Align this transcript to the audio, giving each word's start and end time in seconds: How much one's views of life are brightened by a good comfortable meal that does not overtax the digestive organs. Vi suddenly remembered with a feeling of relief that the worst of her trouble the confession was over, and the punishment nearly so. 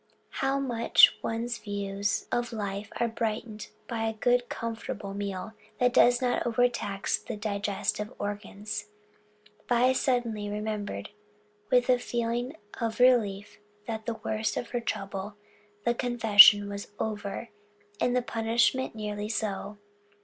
How 0.41 0.57
much 0.59 1.15
one's 1.21 1.59
views 1.59 2.25
of 2.31 2.51
life 2.51 2.89
are 2.99 3.07
brightened 3.07 3.67
by 3.87 4.05
a 4.07 4.13
good 4.13 4.49
comfortable 4.49 5.13
meal 5.13 5.53
that 5.79 5.93
does 5.93 6.23
not 6.23 6.43
overtax 6.47 7.19
the 7.19 7.37
digestive 7.37 8.11
organs. 8.17 8.87
Vi 9.69 9.93
suddenly 9.93 10.49
remembered 10.49 11.11
with 11.69 11.87
a 11.87 11.99
feeling 11.99 12.57
of 12.79 12.99
relief 12.99 13.59
that 13.85 14.07
the 14.07 14.15
worst 14.25 14.57
of 14.57 14.69
her 14.69 14.81
trouble 14.81 15.35
the 15.83 15.93
confession 15.93 16.67
was 16.67 16.87
over, 16.99 17.49
and 17.99 18.15
the 18.15 18.23
punishment 18.23 18.95
nearly 18.95 19.29
so. 19.29 19.77